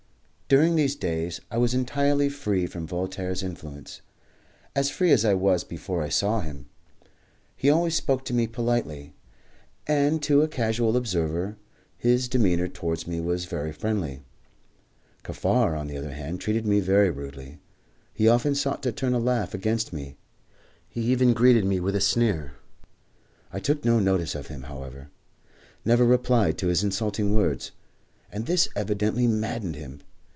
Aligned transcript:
During 0.51 0.75
these 0.75 0.97
days 0.97 1.39
I 1.49 1.57
was 1.57 1.73
entirely 1.73 2.27
free 2.27 2.67
from 2.67 2.85
Voltaire's 2.85 3.41
influence, 3.41 4.01
as 4.75 4.89
free 4.89 5.13
as 5.13 5.23
I 5.23 5.33
was 5.33 5.63
before 5.63 6.01
I 6.03 6.09
saw 6.09 6.41
him. 6.41 6.65
He 7.55 7.69
always 7.69 7.95
spoke 7.95 8.25
to 8.25 8.33
me 8.33 8.47
politely, 8.47 9.13
and 9.87 10.21
to 10.23 10.41
a 10.41 10.49
casual 10.49 10.97
observer 10.97 11.55
his 11.97 12.27
demeanour 12.27 12.67
towards 12.67 13.07
me 13.07 13.21
was 13.21 13.45
very 13.45 13.71
friendly. 13.71 14.23
Kaffar, 15.23 15.73
on 15.73 15.87
the 15.87 15.97
other 15.97 16.11
hand, 16.11 16.41
treated 16.41 16.67
me 16.67 16.81
very 16.81 17.09
rudely. 17.09 17.59
He 18.13 18.27
often 18.27 18.53
sought 18.53 18.83
to 18.83 18.91
turn 18.91 19.13
a 19.13 19.19
laugh 19.19 19.53
against 19.53 19.93
me; 19.93 20.17
he 20.89 20.99
even 21.03 21.31
greeted 21.31 21.63
me 21.63 21.79
with 21.79 21.95
a 21.95 22.01
sneer. 22.01 22.55
I 23.53 23.61
took 23.61 23.85
no 23.85 24.01
notice 24.01 24.35
of 24.35 24.47
him, 24.47 24.63
however 24.63 25.11
never 25.85 26.03
replied 26.03 26.57
to 26.57 26.67
his 26.67 26.83
insulting 26.83 27.33
words; 27.33 27.71
and 28.29 28.47
this 28.47 28.67
evidently 28.75 29.27
maddened 29.27 29.77
him. 29.77 30.01